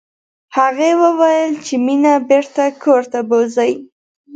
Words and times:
هغې 0.57 0.91
وویل 1.03 1.53
چې 1.65 1.75
مينه 1.85 2.13
بېرته 2.29 2.63
کور 2.83 3.01
ته 3.11 3.19
بوزئ 3.29 3.73